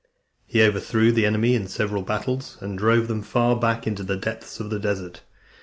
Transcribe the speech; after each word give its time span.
He 0.47 0.63
overthrew 0.63 1.11
the 1.11 1.27
enemy 1.27 1.53
in 1.53 1.67
several 1.67 2.01
battles, 2.01 2.57
and 2.59 2.75
drove 2.75 3.07
them 3.07 3.21
far 3.21 3.55
back 3.55 3.85
into 3.85 4.01
the 4.01 4.17
depths 4.17 4.59
of 4.59 4.71
the 4.71 4.79
desert. 4.79 5.21